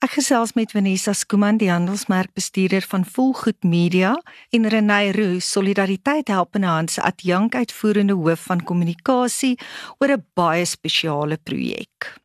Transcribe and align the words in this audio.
Ek 0.00 0.14
gesels 0.16 0.54
met 0.56 0.70
Vanessa 0.72 1.12
Skuman, 1.12 1.58
die 1.60 1.68
handelsmerkbestuurder 1.68 2.86
van 2.88 3.02
Volgoed 3.04 3.66
Media 3.68 4.14
en 4.48 4.68
Renay 4.72 5.10
Roo, 5.12 5.42
Solidariteit 5.44 6.32
Helpende 6.32 6.70
Hand 6.72 6.94
se 6.94 7.02
adjunk 7.04 7.54
uitvoerende 7.54 8.16
hoof 8.16 8.46
van 8.48 8.64
kommunikasie 8.64 9.58
oor 9.98 10.14
'n 10.16 10.24
baie 10.34 10.64
spesiale 10.64 11.36
projek. 11.36 12.16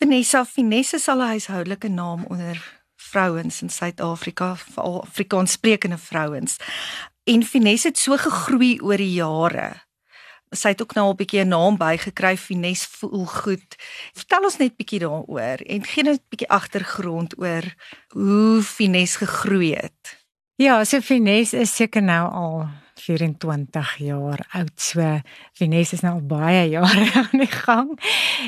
Vanessa 0.00 0.44
Finesse 0.44 0.98
sal 0.98 1.20
'n 1.20 1.28
huishoudelike 1.36 1.88
naam 1.88 2.24
onder 2.24 2.56
vrouens 2.96 3.62
in 3.62 3.70
Suid-Afrika, 3.70 4.56
veral 4.56 5.02
Afrikaanssprekende 5.02 5.98
vrouens. 5.98 6.56
En 7.24 7.42
Finesse 7.42 7.88
het 7.88 7.98
so 7.98 8.16
gegroei 8.16 8.80
oor 8.80 8.96
die 8.96 9.12
jare 9.12 9.83
sy 10.54 10.68
het 10.74 10.82
ook 10.82 10.94
nou 10.94 11.10
'n 11.10 11.16
bietjie 11.16 11.44
'n 11.44 11.48
naam 11.48 11.76
bygekry 11.76 12.36
Fines 12.36 12.84
voel 12.84 13.26
goed. 13.26 13.76
Vertel 14.14 14.44
ons 14.44 14.56
net 14.56 14.76
bietjie 14.76 15.00
daaroor 15.00 15.58
en 15.66 15.84
gee 15.84 16.04
net 16.04 16.20
'n 16.20 16.28
bietjie 16.30 16.48
agtergrond 16.48 17.38
oor 17.38 17.64
hoe 18.08 18.62
Fines 18.62 19.16
gegroei 19.16 19.74
het. 19.74 20.24
Ja, 20.56 20.84
so 20.84 21.00
Fines 21.00 21.52
is 21.52 21.74
seker 21.74 22.02
nou 22.02 22.30
al 22.30 22.68
24 22.94 23.96
jaar 23.96 24.46
oud. 24.52 24.74
So 24.80 25.02
Fines 25.52 25.92
is 25.92 26.02
nou 26.04 26.14
al 26.14 26.26
baie 26.30 26.68
jare 26.70 27.08
aan 27.22 27.42
die 27.42 27.50
gang. 27.50 27.90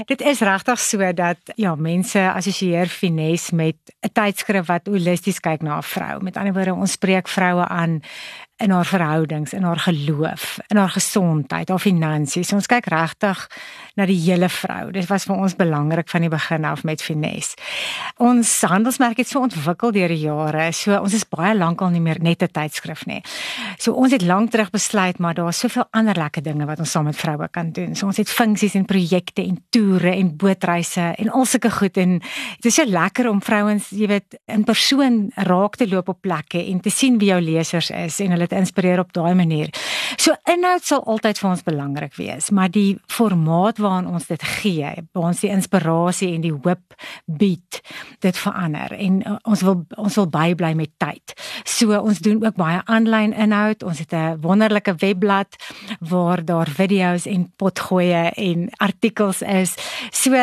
Dit 0.07 0.21
is 0.21 0.41
regtig 0.41 0.81
so 0.81 1.13
dat 1.13 1.55
ja, 1.59 1.75
mense 1.75 2.23
assosieer 2.33 2.87
Fines 2.87 3.51
met 3.51 3.77
'n 4.01 4.13
tydskrif 4.13 4.67
wat 4.67 4.87
holisties 4.87 5.41
kyk 5.41 5.63
na 5.63 5.79
'n 5.79 5.83
vrou. 5.83 6.23
Met 6.23 6.37
ander 6.37 6.55
woorde, 6.55 6.75
ons 6.75 6.93
spreek 6.93 7.29
vroue 7.29 7.67
aan 7.67 8.01
in 8.57 8.71
haar 8.71 8.87
verhoudings, 8.89 9.53
in 9.53 9.63
haar 9.63 9.79
geloof, 9.79 10.59
in 10.69 10.77
haar 10.77 10.89
gesondheid, 10.89 11.69
haar 11.69 11.83
finansies. 11.83 12.53
Ons 12.57 12.69
kyk 12.71 12.87
regtig 12.89 13.43
na 13.97 14.07
die 14.09 14.17
hele 14.17 14.49
vrou. 14.49 14.89
Dit 14.95 15.09
was 15.11 15.27
vir 15.29 15.37
ons 15.37 15.57
belangrik 15.59 16.09
van 16.09 16.25
die 16.25 16.31
begin 16.33 16.65
af 16.65 16.85
met 16.89 17.05
Finesse. 17.05 17.59
Ons 18.17 18.53
handelsmerk 18.65 19.21
het 19.21 19.29
so 19.29 19.43
ontwikkel 19.45 19.93
deur 19.93 20.13
die 20.13 20.23
jare. 20.23 20.71
So 20.73 20.97
ons 20.97 21.17
is 21.17 21.27
baie 21.29 21.53
lankal 21.57 21.93
nie 21.93 22.01
meer 22.01 22.21
net 22.21 22.43
'n 22.43 22.49
tydskrif 22.49 23.05
nie. 23.07 23.23
So 23.79 23.93
ons 23.93 24.13
het 24.13 24.23
lank 24.23 24.51
terug 24.51 24.71
besluit 24.71 25.19
maar 25.19 25.35
daar's 25.35 25.59
soveel 25.59 25.85
ander 25.91 26.15
lekker 26.15 26.43
dinge 26.43 26.67
wat 26.67 26.79
ons 26.79 26.91
saam 26.91 27.05
met 27.05 27.17
vroue 27.17 27.49
kan 27.49 27.73
doen. 27.73 27.95
So 27.95 28.07
ons 28.07 28.17
het 28.17 28.31
funksies 28.31 28.75
en 28.75 28.85
projekte 28.85 29.43
en 29.43 29.65
toere 29.71 30.11
en 30.11 30.37
bootreise 30.37 31.15
en 31.17 31.31
al 31.31 31.45
sulke 31.45 31.71
goed 31.71 31.97
en 31.97 32.19
dit 32.61 32.65
is 32.65 32.75
so 32.75 32.85
lekker 32.85 33.29
om 33.29 33.43
vrouens, 33.43 33.91
jy 33.91 34.07
weet, 34.07 34.39
in 34.47 34.65
persoon 34.65 35.31
raak 35.35 35.77
te 35.77 35.89
loop 35.89 36.09
op 36.09 36.21
plekke 36.21 36.67
en 36.67 36.81
te 36.81 36.91
sien 36.91 37.19
wie 37.19 37.29
jou 37.29 37.41
lesers 37.41 37.91
is 37.91 38.21
en 38.21 38.31
hulle 38.31 38.46
dit 38.47 38.59
inspireer 38.59 39.03
op 39.03 39.13
daai 39.13 39.35
manier. 39.35 39.71
So 40.17 40.35
inhoud 40.51 40.85
sal 40.87 41.03
altyd 41.05 41.39
vir 41.39 41.51
ons 41.51 41.65
belangrik 41.67 42.15
wees, 42.19 42.51
maar 42.51 42.71
die 42.73 42.97
formaat 43.13 43.81
waaraan 43.83 44.09
ons 44.11 44.29
dit 44.31 44.43
gee, 44.61 44.93
waar 45.13 45.31
ons 45.31 45.43
die 45.45 45.51
inspirasie 45.53 46.33
en 46.35 46.45
die 46.45 46.55
hoop 46.55 46.97
bied, 47.27 47.81
dit 48.25 48.39
verander 48.41 48.95
en 48.97 49.21
uh, 49.23 49.37
ons 49.45 49.65
wil 49.67 49.83
ons 49.97 50.21
wil 50.21 50.31
bybly 50.31 50.73
met 50.79 50.93
tyd. 51.03 51.35
So 51.65 51.97
ons 51.99 52.23
doen 52.25 52.41
ook 52.45 52.57
baie 52.59 52.81
aanlyn 52.85 53.35
inhoud. 53.35 53.83
Ons 53.83 53.99
het 54.05 54.13
'n 54.15 54.41
wonderlike 54.41 54.95
webblad 55.03 55.57
waar 56.01 56.45
daar 56.45 56.69
video's 56.69 57.27
en 57.27 57.53
potgoeie 57.57 58.31
en 58.31 58.71
artikels 58.79 59.43
is. 59.43 59.75
So 60.11 60.35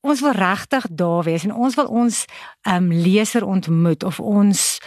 ons 0.00 0.20
wil 0.20 0.32
regtig 0.32 0.86
daar 0.90 1.24
wees 1.24 1.44
en 1.44 1.54
ons 1.54 1.74
wil 1.74 1.86
ons 1.86 2.24
um, 2.68 2.92
leser 2.92 3.44
ontmoet 3.44 4.04
of 4.04 4.20
ons 4.20 4.80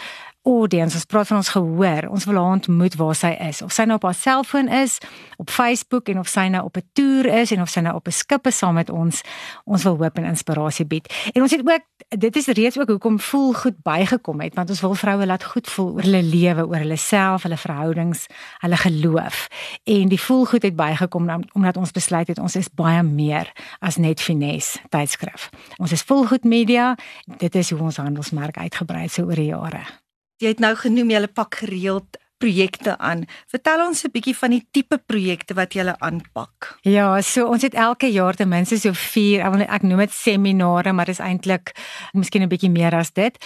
audience, 0.44 0.94
ons 0.94 1.04
praat 1.08 1.26
van 1.26 1.40
ons 1.40 1.48
gehoor. 1.48 2.08
Ons 2.12 2.24
wil 2.28 2.38
haar 2.38 2.56
ontmoet 2.58 2.94
waar 3.00 3.16
sy 3.16 3.32
is. 3.48 3.62
Of 3.64 3.72
sy 3.72 3.86
nou 3.88 3.96
op 3.96 4.04
haar 4.08 4.16
selfoon 4.18 4.68
is, 4.68 4.98
op 5.40 5.50
Facebook 5.50 6.08
en 6.12 6.20
of 6.20 6.28
sy 6.28 6.46
nou 6.52 6.64
op 6.64 6.76
'n 6.76 6.88
toer 6.92 7.26
is 7.40 7.52
en 7.52 7.60
of 7.60 7.68
sy 7.68 7.80
nou 7.80 7.94
op 7.94 8.06
'n 8.06 8.12
skip 8.12 8.46
is 8.46 8.58
saam 8.58 8.74
met 8.74 8.90
ons. 8.90 9.22
Ons 9.64 9.82
wil 9.82 9.96
hoop 9.96 10.18
en 10.18 10.24
inspirasie 10.24 10.86
bied. 10.86 11.12
En 11.32 11.42
ons 11.42 11.50
het 11.50 11.60
ook 11.60 11.82
dit 12.08 12.36
is 12.36 12.46
reeds 12.46 12.78
ook 12.78 12.88
hoekom 12.88 13.20
voel 13.20 13.52
goed 13.52 13.82
bygekom 13.82 14.40
het, 14.40 14.54
want 14.54 14.70
ons 14.70 14.80
wil 14.80 14.94
vroue 14.94 15.26
laat 15.26 15.44
goed 15.44 15.70
voel 15.70 15.92
oor 15.92 16.02
hulle 16.02 16.22
lewe, 16.22 16.66
oor 16.66 16.76
hulle 16.76 16.96
self, 16.96 17.42
hulle 17.42 17.56
verhoudings, 17.56 18.26
hulle 18.58 18.76
geloof. 18.76 19.48
En 19.84 20.08
die 20.08 20.20
voel 20.20 20.44
goed 20.44 20.62
het 20.62 20.76
bygekom 20.76 21.44
omdat 21.52 21.76
ons 21.76 21.90
besluit 21.90 22.28
het 22.28 22.38
ons 22.38 22.56
is 22.56 22.68
baie 22.74 23.02
meer 23.02 23.52
as 23.78 23.96
net 23.96 24.20
finesse 24.20 24.78
tydskrif. 24.88 25.50
Ons 25.76 25.92
is 25.92 26.02
volgoed 26.02 26.44
media. 26.44 26.96
Dit 27.38 27.54
is 27.54 27.70
hoe 27.70 27.80
ons 27.80 27.96
handelsmerk 27.96 28.56
uitgebrei 28.56 29.02
het 29.02 29.12
so 29.12 29.24
oor 29.24 29.34
die 29.34 29.52
jare. 29.52 30.03
Jy 30.42 30.50
het 30.50 30.62
nou 30.62 30.74
genoem 30.74 31.12
jy 31.14 31.30
pak 31.30 31.60
gereeld 31.62 32.18
projekte 32.38 32.98
aan. 32.98 33.24
Vertel 33.46 33.86
ons 33.86 34.04
'n 34.04 34.10
bietjie 34.10 34.36
van 34.36 34.50
die 34.50 34.66
tipe 34.70 34.98
projekte 34.98 35.54
wat 35.54 35.74
jy 35.74 35.94
aanpak. 35.98 36.78
Ja, 36.82 37.20
so 37.20 37.46
ons 37.46 37.62
het 37.62 37.74
elke 37.74 38.06
jaar 38.12 38.34
ten 38.34 38.48
minste 38.48 38.78
so 38.78 38.92
4, 38.92 39.40
ek 39.68 39.82
noem 39.82 39.98
dit 39.98 40.12
seminare, 40.12 40.92
maar 40.92 41.04
dit 41.04 41.18
is 41.18 41.24
eintlik 41.24 41.72
miskien 42.12 42.42
'n 42.42 42.48
bietjie 42.48 42.70
meer 42.70 42.94
as 42.94 43.12
dit. 43.12 43.36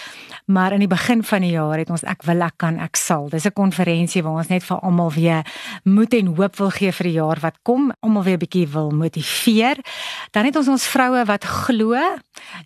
Maar 0.45 0.73
in 0.73 0.79
die 0.79 0.87
begin 0.87 1.23
van 1.23 1.41
die 1.41 1.51
jaar 1.51 1.77
het 1.77 1.89
ons 1.89 2.03
ek 2.03 2.23
wil 2.23 2.41
ek 2.41 2.57
kan 2.57 2.79
ek 2.79 2.95
sal. 2.95 3.29
Dis 3.29 3.45
'n 3.45 3.53
konferensie 3.53 4.23
waar 4.23 4.37
ons 4.37 4.49
net 4.49 4.63
vir 4.63 4.79
almal 4.79 5.11
weer 5.11 5.43
moed 5.83 6.13
en 6.13 6.35
hoop 6.35 6.55
wil 6.55 6.69
gee 6.69 6.91
vir 6.91 7.03
die 7.03 7.13
jaar 7.13 7.39
wat 7.39 7.57
kom, 7.63 7.91
almal 7.99 8.23
weer 8.23 8.37
'n 8.37 8.45
bietjie 8.45 8.67
wil 8.67 8.91
motiveer. 8.91 9.77
Dan 10.31 10.45
het 10.45 10.55
ons 10.55 10.67
ons 10.67 10.87
vroue 10.87 11.25
wat 11.25 11.43
glo. 11.43 11.95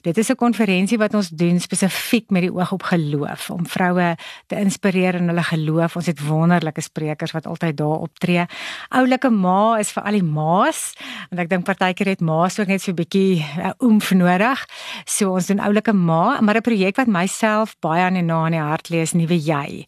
Dit 0.01 0.17
is 0.17 0.29
'n 0.29 0.35
konferensie 0.35 0.97
wat 0.97 1.13
ons 1.13 1.29
doen 1.29 1.59
spesifiek 1.59 2.29
met 2.29 2.41
die 2.41 2.53
oog 2.53 2.72
op 2.72 2.84
geloof 2.84 3.50
om 3.50 3.66
vroue 3.66 4.16
te 4.47 4.55
inspireer 4.55 5.16
in 5.16 5.28
hulle 5.28 5.44
geloof. 5.44 5.95
Ons 5.95 6.05
het 6.13 6.22
wonderlike 6.28 6.81
sprekers 6.81 7.34
wat 7.35 7.47
altyd 7.50 7.78
daar 7.78 8.06
optree. 8.06 8.46
Oulike 8.94 9.29
ma 9.34 9.78
is 9.81 9.91
vir 9.96 10.03
al 10.03 10.19
die 10.19 10.25
ma's 10.25 10.94
want 11.29 11.41
ek 11.44 11.50
dink 11.50 11.66
partykeer 11.66 12.13
het 12.13 12.22
ma's 12.22 12.59
ook 12.59 12.69
net 12.69 12.81
so 12.81 12.91
'n 12.91 13.00
bietjie 13.01 13.41
uh, 13.41 13.74
oomf 13.79 14.12
nodig. 14.13 14.59
So 15.06 15.34
ons 15.34 15.47
doen 15.47 15.59
oulike 15.59 15.94
ma, 15.94 16.41
maar 16.41 16.57
'n 16.57 16.62
projek 16.62 16.96
wat 16.96 17.07
myself 17.07 17.75
baie 17.79 18.03
aan 18.03 18.13
die 18.13 18.22
na 18.22 18.46
in 18.46 18.52
die 18.52 18.62
hart 18.62 18.90
lê 18.90 19.02
is 19.02 19.13
nuwe 19.13 19.38
jy. 19.38 19.88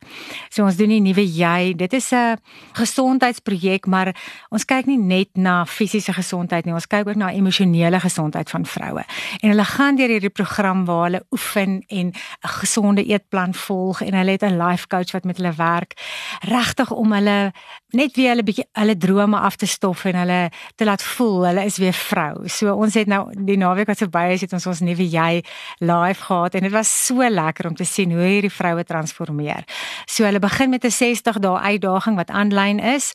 So 0.50 0.64
ons 0.64 0.76
doen 0.76 0.90
die 0.90 1.02
nuwe 1.02 1.26
jy. 1.26 1.74
Dit 1.76 1.94
is 1.94 2.12
'n 2.12 2.38
gesondheidsprojek, 2.74 3.86
maar 3.86 4.16
ons 4.50 4.66
kyk 4.66 4.86
nie 4.86 4.98
net 4.98 5.30
na 5.34 5.66
fisiese 5.66 6.14
gesondheid 6.14 6.66
nie, 6.66 6.74
ons 6.74 6.88
kyk 6.88 7.08
ook 7.08 7.16
na 7.16 7.32
emosionele 7.32 8.00
gesondheid 8.00 8.50
van 8.50 8.66
vroue. 8.66 9.04
En 9.42 9.50
hulle 9.50 9.66
gaan 9.66 9.96
deur 9.96 10.10
hierdie 10.10 10.30
program 10.30 10.86
waar 10.86 11.04
hulle 11.04 11.24
oefen 11.32 11.84
en 11.88 12.08
'n 12.08 12.14
gesonde 12.42 13.04
eetplan 13.06 13.54
volg 13.54 14.02
en 14.02 14.14
hulle 14.14 14.32
het 14.32 14.44
'n 14.44 14.58
life 14.58 14.88
coach 14.88 15.12
wat 15.12 15.24
met 15.24 15.38
hulle 15.38 15.54
werk 15.54 15.94
regtig 16.40 16.92
om 16.92 17.14
hulle 17.14 17.52
net 17.96 18.16
weer 18.16 18.34
hulle 18.34 18.44
bietjie 18.44 18.66
hulle 18.76 18.98
drome 18.98 19.40
af 19.40 19.56
te 19.56 19.68
stof 19.70 20.06
en 20.06 20.20
hulle 20.20 20.40
te 20.76 20.86
laat 20.86 21.04
voel 21.04 21.46
hulle 21.48 21.66
is 21.66 21.78
weer 21.82 21.96
vrou. 21.96 22.48
So 22.52 22.74
ons 22.74 22.94
het 22.94 23.08
nou 23.08 23.24
die 23.48 23.58
naweek 23.58 23.88
wat 23.88 24.04
verby 24.04 24.26
is 24.36 24.46
het 24.46 24.54
ons 24.54 24.68
ons 24.68 24.84
nuwe 24.86 25.08
jy 25.10 25.44
live 25.80 26.22
gehad 26.28 26.56
en 26.56 26.68
dit 26.68 26.76
was 26.76 26.92
so 27.06 27.30
lekker 27.30 27.70
om 27.70 27.76
te 27.76 27.88
sien 27.88 28.12
hoe 28.12 28.26
hierdie 28.26 28.54
vroue 28.54 28.84
transformeer. 28.84 29.64
So 30.06 30.26
hulle 30.28 30.40
begin 30.40 30.70
met 30.70 30.86
'n 30.86 30.92
60 30.92 31.40
dae 31.40 31.60
uitdaging 31.60 32.16
wat 32.16 32.30
aanlyn 32.30 32.80
is 32.80 33.14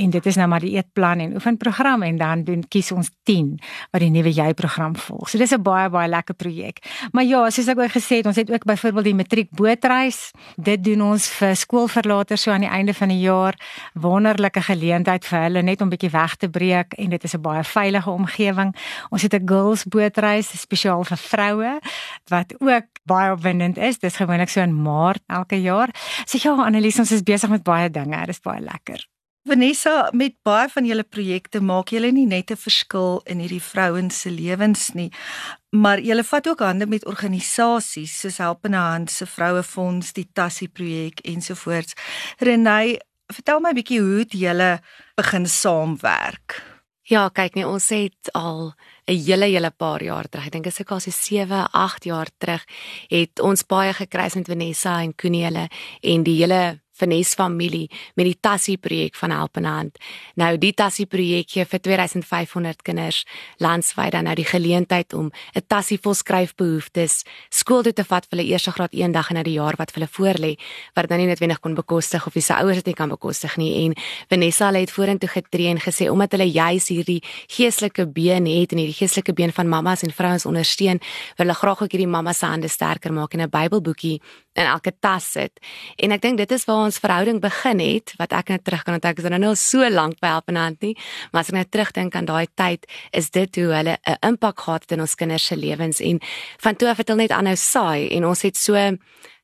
en 0.00 0.10
dit 0.10 0.26
is 0.26 0.36
nou 0.40 0.48
maar 0.48 0.64
die 0.64 0.72
eetplan 0.78 1.20
en 1.24 1.34
oefenprogram 1.38 2.02
en 2.02 2.18
dan 2.20 2.44
doen 2.44 2.62
kies 2.68 2.90
ons 2.92 3.10
10 3.28 3.52
wat 3.92 4.02
die 4.02 4.10
nuwe 4.12 4.32
jy 4.32 4.52
program 4.56 4.96
volg. 4.96 5.28
So 5.28 5.38
dis 5.38 5.52
'n 5.52 5.62
baie 5.62 5.90
baie 5.90 6.08
lekker 6.08 6.34
projek. 6.34 6.78
Maar 7.12 7.24
ja, 7.24 7.50
soos 7.50 7.68
ek 7.68 7.78
ook 7.78 7.92
gesê 7.92 8.16
het, 8.16 8.26
ons 8.26 8.36
het 8.36 8.50
ook 8.50 8.64
byvoorbeeld 8.64 9.04
die 9.04 9.14
matriek 9.14 9.50
bootreis. 9.50 10.30
Dit 10.56 10.84
doen 10.84 11.02
ons 11.02 11.28
vir 11.28 11.56
skoolverlaters 11.56 12.42
so 12.42 12.50
aan 12.50 12.60
die 12.60 12.70
einde 12.70 12.94
van 12.94 13.08
die 13.08 13.20
jaar. 13.20 13.54
Wonderlike 13.94 14.62
geleentheid 14.62 15.24
vir 15.24 15.40
hulle 15.40 15.62
net 15.62 15.80
om 15.80 15.88
bietjie 15.88 16.10
weg 16.10 16.36
te 16.36 16.48
breek 16.48 16.92
en 16.92 17.10
dit 17.10 17.24
is 17.24 17.34
'n 17.34 17.40
baie 17.40 17.64
veilige 17.64 18.10
omgewing. 18.10 18.76
Ons 19.10 19.22
het 19.22 19.34
'n 19.34 19.48
girls 19.48 19.84
bootreis 19.84 20.60
spesiaal 20.60 21.04
vir 21.04 21.16
vroue 21.16 21.80
wat 22.28 22.54
ook 22.58 22.86
baie 23.04 23.32
opwindend 23.32 23.76
is. 23.76 23.98
Dis 23.98 24.16
gewoonlik 24.16 24.48
so 24.48 24.60
in 24.60 24.82
Maart 24.82 25.22
elke 25.26 25.60
jaar. 25.60 25.88
So 26.24 26.38
ja, 26.42 26.64
Annelies, 26.64 26.98
ons 26.98 27.12
is 27.12 27.22
besig 27.22 27.50
met 27.50 27.62
baie 27.62 27.90
dinge. 27.90 28.18
Dit 28.20 28.28
is 28.28 28.40
baie 28.40 28.60
lekker. 28.60 29.19
Vanessa, 29.48 30.10
met 30.12 30.34
baie 30.44 30.68
van 30.68 30.84
julle 30.84 31.04
projekte 31.08 31.62
maak 31.64 31.94
julle 31.94 32.10
nie 32.12 32.26
net 32.28 32.50
'n 32.50 32.60
verskil 32.60 33.22
in 33.24 33.38
hierdie 33.40 33.62
vrouens 33.62 34.20
se 34.20 34.30
lewens 34.30 34.92
nie, 34.92 35.10
maar 35.72 35.98
julle 35.98 36.24
vat 36.24 36.46
ook 36.46 36.60
hande 36.60 36.86
met 36.86 37.06
organisasies 37.06 38.20
soos 38.20 38.36
Helpende 38.36 38.76
Hand 38.76 39.10
se 39.10 39.26
Vrouefonds, 39.26 40.12
die 40.12 40.28
Tassie 40.32 40.68
projek 40.68 41.20
ensovoorts. 41.20 41.94
Renay, 42.38 43.00
vertel 43.32 43.60
my 43.60 43.70
'n 43.70 43.74
bietjie 43.74 44.00
hoe 44.00 44.18
het 44.18 44.32
julle 44.32 44.80
begin 45.16 45.46
saamwerk? 45.46 46.62
Ja, 47.02 47.28
kyk 47.28 47.54
nee, 47.54 47.66
ons 47.66 47.88
het 47.88 48.32
al 48.32 48.74
'n 49.06 49.16
hele 49.24 49.46
hele 49.46 49.70
paar 49.70 50.02
jaar 50.02 50.28
terug. 50.28 50.46
Ek 50.46 50.52
dink 50.52 50.64
dit 50.64 50.72
is 50.72 50.80
ook 50.80 50.90
al 50.90 51.00
so 51.00 51.10
7, 51.10 51.70
8 51.72 52.04
jaar 52.04 52.28
terug 52.38 52.64
het 53.08 53.40
ons 53.40 53.66
baie 53.66 53.92
gekry 53.92 54.30
met 54.34 54.46
Vanessa 54.46 55.02
en 55.02 55.14
hulle 55.16 55.68
en 56.00 56.22
die 56.22 56.36
hele 56.36 56.80
Vanessa 57.00 57.36
familie 57.40 57.88
met 58.14 58.28
die 58.28 58.36
Tassie 58.40 58.76
projek 58.78 59.16
van 59.16 59.32
Helpende 59.34 59.68
Hand. 59.68 59.98
Nou 60.40 60.52
die 60.60 60.72
Tassie 60.76 61.06
projek 61.06 61.50
gee 61.54 61.64
vir 61.64 61.80
2500 61.80 62.82
kinders 62.86 63.24
landwyd 63.58 64.12
dan 64.12 64.28
nou 64.28 64.34
die 64.38 64.46
geleentheid 64.48 65.14
om 65.14 65.30
'n 65.54 65.62
tassie 65.66 65.98
vol 65.98 66.14
skryfbehoeftes 66.14 67.24
skool 67.50 67.82
toe 67.82 67.92
te 67.92 68.04
vat 68.04 68.26
vir 68.26 68.38
hulle 68.38 68.50
eerste 68.52 68.72
graad 68.72 68.92
eendag 68.92 69.30
in 69.30 69.38
'n 69.38 69.50
jaar 69.50 69.74
wat 69.78 69.94
hulle 69.94 70.08
voorlê 70.08 70.58
wat 70.94 71.08
dan 71.08 71.18
nie 71.18 71.26
noodwendig 71.26 71.60
kon 71.60 71.74
bekostig 71.74 72.26
of 72.26 72.34
wie 72.34 72.42
se 72.42 72.54
ouers 72.54 72.76
dit 72.76 72.86
nie 72.86 72.94
kan 72.94 73.08
bekostig 73.08 73.56
nie 73.56 73.84
en 73.84 73.94
Vanessa 74.28 74.72
het 74.72 74.90
vorentoe 74.90 75.28
getree 75.28 75.68
en 75.68 75.78
gesê 75.78 76.10
omdat 76.10 76.32
hulle 76.32 76.50
juis 76.50 76.88
hierdie 76.88 77.22
geestelike 77.46 78.06
been 78.06 78.46
het 78.46 78.72
en 78.72 78.78
hierdie 78.78 78.98
geestelike 78.98 79.32
been 79.32 79.52
van 79.52 79.68
mammas 79.68 80.02
en 80.02 80.12
vrouens 80.12 80.46
ondersteun 80.46 81.00
wil 81.36 81.46
hulle 81.46 81.54
graag 81.54 81.82
ook 81.82 81.92
hierdie 81.92 82.10
mamma 82.10 82.32
se 82.32 82.46
hande 82.46 82.68
sterker 82.68 83.12
maak 83.12 83.34
en 83.34 83.40
'n 83.40 83.50
Bybelboekie 83.50 84.20
in 84.52 84.64
elke 84.64 84.92
tas 85.00 85.30
sit. 85.30 85.60
En 85.96 86.12
ek 86.12 86.22
dink 86.22 86.40
dit 86.40 86.52
is 86.52 86.64
waar 86.68 86.89
ons 86.90 87.00
verhouding 87.02 87.40
begin 87.42 87.80
het 87.82 88.14
wat 88.18 88.34
ek 88.36 88.52
net 88.54 88.64
terug 88.66 88.82
kan 88.86 88.98
onthou 88.98 89.12
ek 89.14 89.22
is 89.22 89.28
nou 89.30 89.40
nou 89.46 89.54
so 89.58 89.86
lank 89.90 90.18
by 90.22 90.34
Helpende 90.34 90.64
Hand 90.64 90.82
nie, 90.86 90.94
maar 91.30 91.44
as 91.44 91.52
ek 91.52 91.58
net 91.60 91.70
terugdink 91.74 92.16
aan 92.18 92.28
daai 92.28 92.46
tyd, 92.58 92.86
is 93.16 93.30
dit 93.30 93.60
hoe 93.60 93.70
hulle 93.70 93.96
'n 93.96 94.18
impak 94.32 94.60
gehad 94.60 94.82
het 94.82 94.92
in 94.98 95.00
ons 95.06 95.14
kinders 95.14 95.46
se 95.46 95.56
lewens. 95.56 96.00
En 96.00 96.20
van 96.58 96.76
toe 96.76 96.88
af 96.90 96.98
het 96.98 97.08
hulle 97.08 97.22
net 97.22 97.30
aanhou 97.30 97.56
saai 97.56 98.10
en 98.10 98.24
ons 98.26 98.42
het 98.42 98.56
so 98.56 98.74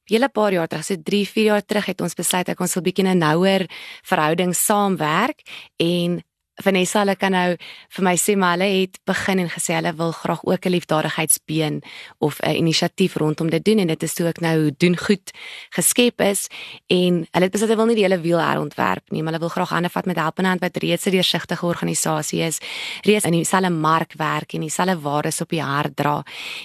hele 0.07 0.29
paar 0.29 0.53
jaar 0.53 0.69
terug, 0.69 0.85
so 0.85 0.97
3, 0.97 1.27
4 1.27 1.45
jaar 1.45 1.65
terug 1.65 1.87
het 1.87 2.01
ons 2.01 2.15
besluit 2.15 2.49
ek 2.49 2.61
ons 2.61 2.75
wil 2.75 2.83
bietjie 2.83 3.07
'n 3.07 3.19
nouer 3.19 3.67
verhouding 4.03 4.55
saamwerk 4.55 5.43
en 5.79 6.23
Vanessa 6.65 7.03
hulle 7.03 7.17
kan 7.21 7.35
nou 7.37 7.57
vir 7.97 8.05
my 8.05 8.15
sê 8.17 8.37
maar 8.37 8.57
hulle 8.57 8.69
het 8.81 8.97
begin 9.09 9.43
en 9.43 9.51
gesê 9.53 9.75
hulle 9.77 9.93
wil 9.99 10.13
graag 10.13 10.41
ook 10.45 10.67
'n 10.67 10.71
liefdadigheidsbeen 10.71 11.83
of 12.19 12.41
'n 12.41 12.57
inisiatief 12.57 13.17
rondom 13.17 13.51
dit 13.51 13.65
doen. 13.65 13.79
En 13.79 13.87
dit 13.87 14.03
is 14.03 14.15
toe 14.15 14.29
ek 14.29 14.41
nou 14.41 14.71
doen 14.77 14.97
goed 14.97 15.31
geskep 15.71 16.21
is 16.21 16.49
en 16.87 17.27
hulle 17.31 17.45
het 17.45 17.53
besluit 17.53 17.71
hulle 17.71 17.77
wil 17.77 17.87
nie 17.87 17.95
die 17.95 18.05
hele 18.05 18.21
wiel 18.21 18.41
herontwerp 18.41 19.11
nie 19.11 19.23
maar 19.23 19.33
hulle 19.33 19.45
wil 19.45 19.55
graag 19.55 19.69
hande 19.69 19.89
vat 19.89 20.07
met 20.07 20.17
Helpende 20.17 20.49
Hand 20.49 20.61
wat 20.61 20.77
reeds 20.77 21.07
'n 21.07 21.11
deursigtige 21.11 21.67
organisasie 21.67 22.41
is 22.41 22.59
reeds 23.03 23.25
in 23.25 23.33
dieselfde 23.33 23.71
mark 23.71 24.13
werk 24.17 24.53
en 24.53 24.61
dieselfde 24.61 25.01
waardes 25.01 25.41
op 25.41 25.49
die 25.49 25.63
hart 25.63 25.97
dra. 25.97 26.25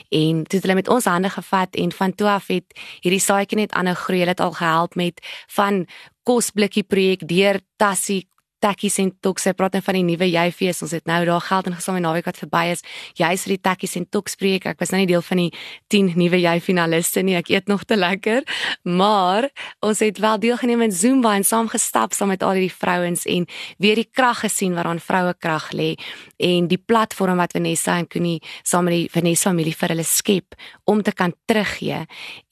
En 0.10 0.44
toe 0.44 0.60
het 0.60 0.64
hulle 0.64 0.76
met 0.76 0.88
ons 0.88 1.06
hande 1.06 1.30
gevat 1.30 1.76
en 1.76 1.92
van 1.92 2.16
toe 2.16 2.28
af 2.28 2.48
het 2.48 2.80
hierdie 3.02 3.20
saadjie 3.20 3.58
net 3.58 3.72
aanhou 3.72 3.96
groei. 3.96 4.20
Hulle 4.20 4.30
het 4.30 4.40
al 4.40 4.52
gehelp 4.52 4.96
met 4.96 5.22
van 5.48 5.88
kosblikkie 6.24 6.84
projek 6.84 7.28
deur 7.28 7.60
Tassie 7.76 8.28
Takkies 8.62 8.98
en 9.04 9.12
Toks, 9.22 9.46
hy 9.50 9.54
praat 9.58 9.78
net 9.78 9.86
van 9.86 10.00
die 10.00 10.06
nuwe 10.08 10.28
Jyfees. 10.31 10.81
Ons 10.86 10.96
het 10.96 11.08
nou 11.10 11.19
daar 11.28 11.44
geld 11.46 11.69
ingesaam 11.72 12.00
in 12.00 12.06
naweek 12.08 12.30
wat 12.30 12.40
verby 12.42 12.63
is. 12.74 12.84
Jy's 13.19 13.46
vir 13.46 13.56
die 13.56 13.62
Takkies 13.69 13.96
en 14.00 14.08
Toks 14.10 14.38
spreek. 14.38 14.66
Ek 14.72 14.81
was 14.81 14.94
nou 14.94 15.02
nie 15.04 15.10
deel 15.10 15.24
van 15.25 15.44
die 15.44 15.50
10 15.94 16.13
nuwe 16.19 16.42
Jyfinaliste 16.42 17.24
nie. 17.25 17.38
Ek 17.40 17.52
eet 17.54 17.72
nog 17.72 17.86
te 17.86 17.98
lekker. 18.00 18.46
Maar 18.84 19.50
ons 19.86 20.02
het 20.04 20.22
wel 20.22 20.42
deelgeneem 20.42 20.88
in 20.88 20.96
Zumba 20.96 21.36
en 21.38 21.46
saam 21.48 21.69
gestap 21.72 22.16
saam 22.18 22.34
met 22.34 22.44
al 22.44 22.58
die 22.62 22.72
vrouens 22.74 23.28
en 23.30 23.48
weer 23.78 24.00
die 24.00 24.10
krag 24.10 24.44
gesien 24.46 24.74
waaraan 24.78 25.02
vroue 25.02 25.34
krag 25.38 25.72
lê 25.78 25.94
en 26.42 26.68
die 26.72 26.80
platform 26.80 27.38
wat 27.42 27.54
Vanessa 27.54 27.98
en 28.00 28.07
Connie 28.10 28.40
saam 28.64 28.88
met 28.90 28.98
die 28.98 29.10
Vanessa 29.12 29.52
familie 29.52 29.75
vir 29.75 29.94
hulle 29.94 30.07
skep 30.07 30.57
om 30.90 31.02
te 31.04 31.14
kan 31.14 31.34
teruggee 31.50 32.06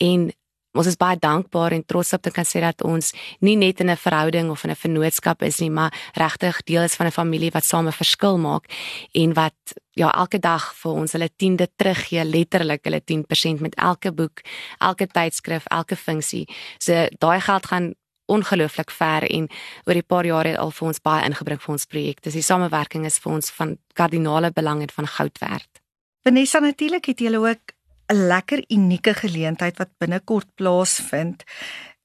en 0.03 0.29
Ons 0.77 0.85
is 0.85 0.97
baie 1.01 1.17
dankbaar 1.17 1.73
en 1.73 1.81
trots 1.85 2.13
op 2.13 2.21
te 2.21 2.31
kan 2.31 2.45
sê 2.45 2.61
dat 2.61 2.83
ons 2.85 3.11
nie 3.41 3.55
net 3.57 3.79
in 3.79 3.89
'n 3.89 3.97
verhouding 3.97 4.51
of 4.51 4.63
in 4.63 4.71
'n 4.71 4.75
vennootskap 4.75 5.41
is 5.41 5.59
nie, 5.59 5.69
maar 5.69 5.91
regtig 6.13 6.63
deel 6.63 6.83
is 6.83 6.95
van 6.95 7.07
'n 7.07 7.11
familie 7.11 7.51
wat 7.51 7.63
saam 7.63 7.87
'n 7.87 7.91
verskil 7.91 8.37
maak 8.37 8.65
en 9.13 9.33
wat 9.33 9.57
ja 9.95 10.11
elke 10.11 10.39
dag 10.39 10.73
vir 10.75 10.91
ons 10.91 11.11
hulle 11.11 11.29
tiende 11.35 11.67
teruggee, 11.75 12.23
letterlik 12.23 12.83
hulle 12.83 13.01
10% 13.01 13.59
met 13.61 13.75
elke 13.75 14.11
boek, 14.11 14.41
elke 14.79 15.07
tydskrif, 15.07 15.65
elke 15.65 15.95
funksie. 15.95 16.47
So 16.77 17.07
daai 17.17 17.41
geld 17.41 17.65
gaan 17.65 17.95
ongelooflik 18.27 18.91
ver 18.91 19.23
en 19.23 19.49
oor 19.85 19.93
die 19.93 20.05
paar 20.05 20.25
jare 20.25 20.57
al 20.57 20.71
vir 20.71 20.87
ons 20.87 21.01
baie 21.01 21.25
ingebring 21.25 21.61
vir 21.61 21.73
ons 21.73 21.85
projek. 21.85 22.21
Dis 22.21 22.33
die 22.33 22.45
samewerking 22.45 23.05
is 23.05 23.17
vir 23.19 23.33
ons 23.33 23.49
van 23.49 23.77
kardinale 23.93 24.51
belang 24.51 24.81
en 24.81 24.89
van 24.89 25.07
goud 25.07 25.39
werd. 25.39 25.81
Vanessa 26.23 26.59
natuurlik 26.59 27.05
het 27.05 27.19
julle 27.19 27.39
ook 27.39 27.78
'n 28.09 28.27
lekker 28.27 28.63
unieke 28.67 29.13
geleentheid 29.13 29.77
wat 29.77 29.97
binnekort 29.97 30.47
plaasvind. 30.55 31.43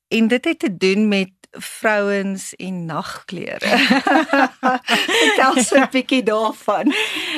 En 0.08 0.28
dit 0.28 0.44
het 0.44 0.58
te 0.58 0.76
doen 0.76 1.08
met 1.08 1.32
vrouens 1.54 2.54
en 2.54 2.84
nagklere. 2.84 3.66
Vertel 5.36 5.62
so 5.62 5.78
'n 5.78 5.88
bietjie 5.90 6.22
daarvan. 6.22 6.92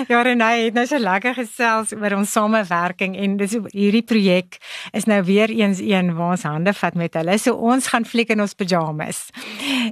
Ja, 0.08 0.22
Renée 0.22 0.64
het 0.64 0.74
nou 0.74 0.86
so 0.86 0.98
lekker 0.98 1.34
gesels 1.34 1.92
oor 1.92 2.16
ons 2.16 2.32
samewerking 2.32 3.16
en 3.16 3.36
dis 3.36 3.58
hierdie 3.70 4.02
projek 4.02 4.58
is 4.92 5.04
nou 5.04 5.22
weer 5.22 5.50
eens 5.50 5.78
een 5.78 6.14
waar 6.14 6.30
ons 6.30 6.42
hande 6.42 6.72
vat 6.72 6.94
met 6.94 7.14
hulle. 7.14 7.38
So 7.38 7.54
ons 7.54 7.86
gaan 7.86 8.04
fliek 8.04 8.28
in 8.28 8.40
ons 8.40 8.54
pyjamas. 8.54 9.28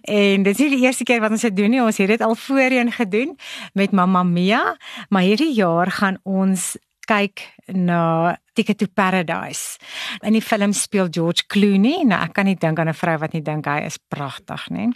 En 0.03 0.43
dis 0.43 0.59
nie 0.59 0.70
die 0.70 0.85
eerste 0.87 1.05
keer 1.05 1.20
wat 1.20 1.31
ons 1.31 1.43
dit 1.43 1.56
doen 1.56 1.70
nie. 1.70 1.82
Ons 1.82 1.99
het 1.99 2.09
dit 2.09 2.20
al 2.20 2.35
voorheen 2.35 2.93
gedoen 2.93 3.37
met 3.73 3.91
Mamma 3.91 4.23
Mia, 4.23 4.77
maar 5.09 5.23
hierdie 5.23 5.53
jaar 5.53 5.91
gaan 5.91 6.19
ons 6.23 6.77
kyk 7.05 7.54
na 7.72 8.37
Ticket 8.55 8.78
to 8.78 8.87
Paradise. 8.87 9.78
In 10.22 10.37
die 10.37 10.43
film 10.43 10.72
speel 10.72 11.08
George 11.11 11.46
Clooney. 11.50 12.05
Nou 12.06 12.20
ek 12.22 12.37
kan 12.37 12.46
nie 12.46 12.55
dink 12.55 12.78
aan 12.78 12.88
'n 12.88 12.94
vrou 12.94 13.19
wat 13.19 13.32
nie 13.32 13.43
dink 13.43 13.66
hy 13.66 13.82
is 13.87 13.99
pragtig 14.08 14.69
nie. 14.70 14.88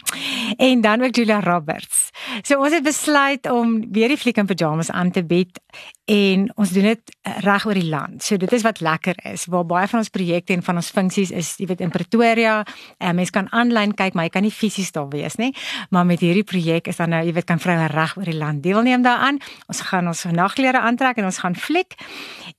En 0.57 0.81
dan 0.81 1.03
ook 1.03 1.15
Julia 1.15 1.39
Roberts. 1.39 2.09
So 2.43 2.59
ons 2.59 2.73
het 2.73 2.83
besluit 2.83 3.49
om 3.49 3.91
weer 3.91 4.07
die 4.07 4.17
fliek 4.17 4.37
in 4.37 4.45
pyjamas 4.45 4.91
aan 4.91 5.11
te 5.11 5.23
bied 5.23 5.59
en 6.05 6.51
ons 6.55 6.69
doen 6.69 6.83
dit 6.83 7.15
reg 7.23 7.65
oor 7.65 7.73
die 7.73 7.89
land. 7.89 8.23
So 8.23 8.37
dit 8.37 8.51
is 8.51 8.63
wat 8.63 8.79
lekker 8.79 9.15
is. 9.23 9.45
Waar 9.45 9.65
baie 9.65 9.87
van 9.87 9.99
ons 9.99 10.09
projekte 10.09 10.53
en 10.53 10.63
van 10.63 10.75
ons 10.75 10.89
funksies 10.89 11.31
is, 11.31 11.55
jy 11.57 11.67
weet 11.69 11.81
in 11.81 11.89
Pretoria, 11.89 12.65
en 12.97 13.15
mense 13.15 13.31
kan 13.31 13.47
aanlyn 13.51 13.93
kyk, 13.93 14.13
maar 14.13 14.23
jy 14.23 14.29
kan 14.29 14.43
nie 14.43 14.51
fisies 14.51 14.91
daar 14.91 15.09
wees 15.09 15.35
nie. 15.35 15.53
Maar 15.89 16.05
met 16.05 16.19
hierdie 16.19 16.43
projek 16.43 16.87
is 16.87 16.97
dan 16.97 17.09
nou, 17.09 17.21
jy 17.25 17.33
weet 17.33 17.45
kan 17.45 17.59
vroue 17.59 17.87
reg 17.87 18.17
oor 18.17 18.25
die 18.25 18.37
land 18.37 18.63
deelneem 18.63 19.01
daaraan. 19.05 19.37
Ons 19.67 19.81
gaan 19.81 20.07
ons 20.07 20.23
nagklere 20.23 20.79
aantrek 20.79 21.17
en 21.17 21.25
ons 21.25 21.37
gaan 21.37 21.55
fliek 21.55 21.93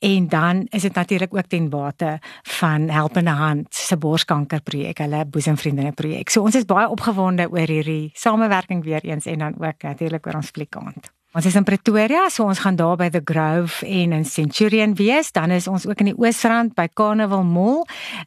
en 0.00 0.28
dan 0.28 0.66
is 0.70 0.82
dit 0.82 0.94
natuurlik 0.94 1.34
ook 1.34 1.46
ten 1.46 1.68
bate 1.68 2.18
van 2.42 2.88
Helpende 2.88 3.30
Hand 3.30 3.74
se 3.74 3.96
borskankerprojek, 3.96 4.98
hulle 4.98 5.26
boesemvriendinne 5.26 5.92
projek. 5.92 6.32
So 6.32 6.42
ons 6.42 6.56
is 6.56 6.64
baie 6.64 6.88
opgewonde 6.88 7.50
oor 7.50 7.68
hierdie 7.68 8.10
samewerking 8.14 8.84
weer 8.84 9.04
eens 9.04 9.26
en 9.26 9.38
dan 9.38 9.54
ook 9.60 9.82
natuurlik 9.82 10.26
oor 10.26 10.40
ons 10.40 10.50
fliekaand. 10.56 11.12
Ons 11.30 11.46
is 11.46 11.54
in 11.54 11.62
Pretoria, 11.62 12.24
so 12.26 12.42
ons 12.50 12.58
gaan 12.58 12.74
daar 12.74 12.96
by 12.98 13.06
The 13.14 13.20
Grove 13.22 13.86
en 13.86 14.10
in 14.16 14.24
Centurion 14.26 14.96
wees. 14.98 15.28
Dan 15.30 15.52
is 15.54 15.68
ons 15.70 15.84
ook 15.86 16.00
in 16.02 16.08
die 16.10 16.14
Oosrand 16.18 16.72
by 16.74 16.88
Carnival 16.98 17.44
Mall 17.46 17.84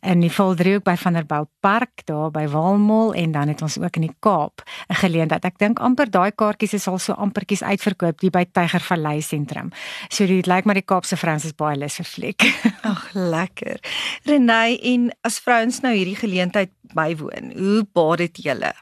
in 0.08 0.24
die 0.24 0.30
Valdriehoek 0.32 0.86
by 0.88 0.94
Vanderbijl 1.02 1.50
Park 1.60 2.06
daar 2.08 2.32
by 2.32 2.46
Walmall 2.48 3.12
en 3.20 3.34
dan 3.36 3.52
het 3.52 3.60
ons 3.66 3.76
ook 3.82 4.00
in 4.00 4.06
die 4.08 4.16
Kaap 4.24 4.64
'n 4.88 4.96
geleentheid. 5.02 5.44
Ek 5.44 5.60
dink 5.60 5.80
amper 5.80 6.08
daai 6.08 6.32
kaartjies 6.32 6.74
is 6.74 6.88
al 6.88 6.98
so 6.98 7.14
ampertjies 7.14 7.64
uitverkoop 7.64 8.22
die 8.22 8.30
by 8.30 8.46
Tygervallei 8.46 9.22
sentrum. 9.22 9.72
So 10.10 10.26
dit 10.26 10.48
lyk 10.48 10.64
maar 10.64 10.80
die 10.80 10.88
Kaapse 10.88 11.18
vrouens 11.18 11.44
is 11.44 11.52
baie 11.52 11.76
lus 11.76 11.96
vir 11.96 12.06
fliek. 12.06 12.42
Ag, 12.84 13.10
lekker. 13.14 13.80
Renée 14.24 14.80
en 14.82 15.12
as 15.24 15.40
vrouens 15.40 15.82
nou 15.82 15.94
hierdie 15.94 16.16
geleentheid 16.16 16.72
bywoon, 16.94 17.52
hoe 17.52 17.84
baat 17.92 18.18
dit 18.18 18.38
julle? 18.44 18.74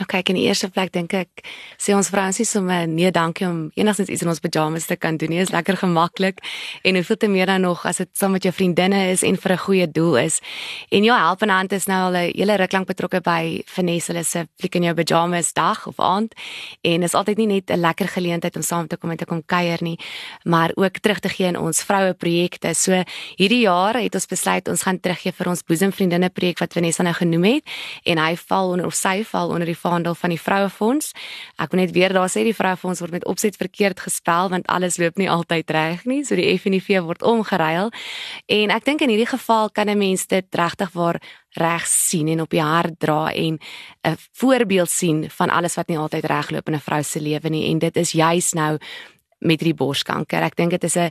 Ja, 0.00 0.06
kyk 0.08 0.30
in 0.32 0.38
die 0.38 0.46
eerste 0.48 0.70
plek 0.72 0.94
dink 0.94 1.12
ek 1.12 1.42
sê 1.76 1.92
ons 1.92 2.08
vrouens 2.08 2.38
nie 2.40 2.46
sommer 2.48 2.86
nee 2.88 3.10
dankie 3.12 3.44
om 3.44 3.58
enigstens 3.76 4.08
iets 4.08 4.22
in 4.24 4.30
ons 4.32 4.38
pyjamas 4.40 4.86
te 4.88 4.96
kan 4.96 5.18
doen 5.20 5.28
nie. 5.28 5.42
Is 5.42 5.50
lekker 5.52 5.76
gemaklik 5.76 6.38
en 6.88 6.96
hoeveel 6.96 7.18
te 7.20 7.28
meer 7.28 7.50
dan 7.50 7.66
nog 7.66 7.82
as 7.84 8.00
dit 8.00 8.08
saam 8.16 8.32
met 8.32 8.46
jou 8.48 8.52
vriendinne 8.56 8.96
is 9.10 9.20
en 9.20 9.36
vir 9.36 9.52
'n 9.52 9.58
goeie 9.58 9.86
doel 9.86 10.16
is. 10.16 10.40
En 10.90 11.04
ja, 11.04 11.18
help 11.18 11.42
en 11.42 11.50
hand 11.50 11.72
is 11.72 11.86
nou 11.86 12.00
al 12.00 12.16
'n 12.16 12.32
hele 12.32 12.56
ruk 12.56 12.72
lank 12.72 12.86
betrokke 12.86 13.20
by 13.20 13.60
Vanessa 13.66 14.22
se 14.22 14.48
fliek 14.58 14.74
in 14.74 14.84
jou 14.84 14.94
pyjamas 14.94 15.52
dag 15.52 15.86
of 15.86 16.00
aand 16.00 16.32
en 16.82 17.02
is 17.02 17.14
altyd 17.14 17.36
nie 17.36 17.46
net 17.46 17.70
'n 17.70 17.80
lekker 17.80 18.08
geleentheid 18.08 18.56
om 18.56 18.62
saam 18.62 18.86
te 18.88 18.96
kom 18.96 19.10
en 19.10 19.16
te 19.16 19.26
kom 19.26 19.42
kuier 19.44 19.82
nie, 19.82 19.98
maar 20.44 20.70
ook 20.76 20.98
terug 20.98 21.20
te 21.20 21.28
gee 21.28 21.46
in 21.46 21.58
ons 21.58 21.82
vroue 21.82 22.14
projekte. 22.14 22.74
So 22.74 23.04
hierdie 23.36 23.64
jaar 23.68 24.00
het 24.00 24.14
ons 24.14 24.26
besluit 24.26 24.68
ons 24.68 24.82
gaan 24.82 25.00
teruggee 25.00 25.32
vir 25.32 25.48
ons 25.48 25.62
boesemvriendinne 25.62 26.30
projek 26.30 26.58
wat 26.58 26.72
Vanessa 26.72 27.02
nou 27.02 27.14
genoem 27.14 27.44
het 27.44 27.64
en 28.04 28.18
hy 28.18 28.36
val 28.36 28.70
onder 28.70 28.86
of 28.86 28.94
sy 28.94 29.24
val 29.24 29.48
onder 29.48 29.66
die 29.66 29.76
vaandel 29.90 30.14
van 30.14 30.34
die 30.34 30.40
Vrouefonds. 30.40 31.12
Ek 31.58 31.72
wil 31.72 31.82
net 31.82 31.94
weer 31.96 32.14
daar 32.14 32.30
sê 32.30 32.44
die 32.46 32.54
Vrouefonds 32.54 33.02
word 33.02 33.16
met 33.18 33.26
opset 33.26 33.58
verkeerd 33.58 34.00
gespel 34.00 34.50
want 34.52 34.68
alles 34.70 34.98
loop 35.02 35.18
nie 35.18 35.28
altyd 35.30 35.70
reg 35.74 36.06
nie, 36.08 36.22
so 36.24 36.38
die 36.38 36.46
FNV 36.58 37.02
word 37.06 37.24
omgeruil. 37.26 37.90
En 38.46 38.74
ek 38.74 38.86
dink 38.86 39.04
in 39.04 39.12
hierdie 39.12 39.30
geval 39.30 39.70
kan 39.70 39.88
'n 39.88 39.98
mens 39.98 40.26
dit 40.26 40.46
regtig 40.54 40.90
waar 40.94 41.20
reg 41.58 41.86
sien 41.86 42.28
en 42.28 42.40
op 42.40 42.50
die 42.50 42.62
hart 42.62 42.98
dra 42.98 43.32
en 43.32 43.58
'n 44.06 44.16
voorbeeld 44.32 44.90
sien 44.90 45.30
van 45.30 45.50
alles 45.50 45.74
wat 45.74 45.88
nie 45.88 45.98
altyd 45.98 46.24
regloop 46.24 46.68
in 46.68 46.74
'n 46.74 46.80
vrou 46.80 47.02
se 47.02 47.20
lewe 47.20 47.48
nie 47.48 47.70
en 47.70 47.78
dit 47.78 47.96
is 47.96 48.12
juis 48.12 48.52
nou 48.52 48.78
met 49.40 49.60
die 49.60 49.74
borskanker. 49.74 50.42
Ek 50.42 50.56
dink 50.56 50.70
dit 50.70 50.84
is 50.84 50.96
'n 50.96 51.10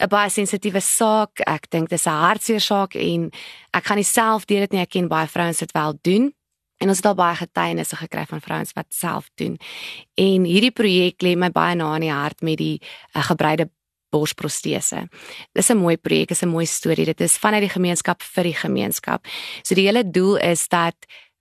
'n 0.00 0.08
baie 0.08 0.30
sensitiewe 0.30 0.80
saak. 0.80 1.40
Ek 1.46 1.70
dink 1.70 1.88
dit 1.88 1.98
is 1.98 2.06
'n 2.06 2.10
hartseer 2.10 2.60
saak 2.60 2.94
en 2.94 3.30
ek 3.72 3.84
gaan 3.84 3.96
nie 3.96 4.04
self 4.04 4.44
deur 4.44 4.60
dit 4.60 4.72
nie. 4.72 4.80
Ek 4.80 4.90
ken 4.90 5.08
baie 5.08 5.26
vrouens 5.26 5.60
wat 5.60 5.72
wel 5.72 5.98
doen. 6.02 6.34
En 6.80 6.88
ons 6.88 6.96
het 6.96 7.06
al 7.06 7.18
baie 7.18 7.36
getuienisse 7.36 7.96
gekry 8.00 8.24
van 8.28 8.40
vrouens 8.40 8.72
wat 8.72 8.88
self 8.88 9.28
doen. 9.40 9.58
En 10.16 10.46
hierdie 10.48 10.72
projek 10.72 11.22
lê 11.22 11.36
my 11.36 11.50
baie 11.52 11.76
na 11.76 11.92
in 11.98 12.08
die 12.08 12.14
hart 12.14 12.40
met 12.40 12.56
die 12.60 12.80
uh, 12.80 13.24
gebreide 13.28 13.68
borsprostese. 14.10 15.06
Dis 15.54 15.70
'n 15.70 15.76
mooi 15.76 15.96
projek, 15.96 16.30
is 16.30 16.42
'n 16.42 16.48
mooi 16.48 16.66
storie. 16.66 17.04
Dit 17.04 17.20
is 17.20 17.36
vanuit 17.36 17.62
die 17.62 17.76
gemeenskap 17.76 18.22
vir 18.22 18.44
die 18.44 18.54
gemeenskap. 18.54 19.26
So 19.62 19.74
die 19.74 19.86
hele 19.86 20.10
doel 20.10 20.36
is 20.36 20.68
dat 20.68 20.96